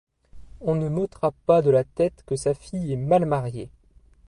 [0.61, 3.69] On ne m’ôtera pas de la tête que sa fille est mal mariée.